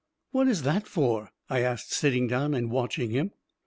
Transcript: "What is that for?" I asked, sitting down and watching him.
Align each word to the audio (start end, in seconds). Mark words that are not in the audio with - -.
"What 0.31 0.47
is 0.47 0.63
that 0.63 0.87
for?" 0.87 1.29
I 1.47 1.59
asked, 1.59 1.91
sitting 1.93 2.25
down 2.25 2.55
and 2.55 2.71
watching 2.71 3.11
him. 3.11 3.33